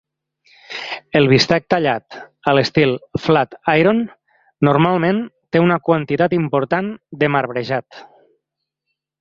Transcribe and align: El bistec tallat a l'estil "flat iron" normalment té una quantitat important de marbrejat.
El 1.19 1.27
bistec 1.31 1.67
tallat 1.73 2.17
a 2.51 2.55
l'estil 2.59 2.95
"flat 3.25 3.53
iron" 3.83 4.01
normalment 4.71 5.23
té 5.57 5.63
una 5.67 5.79
quantitat 5.91 6.37
important 6.39 6.93
de 7.25 7.31
marbrejat. 7.37 8.05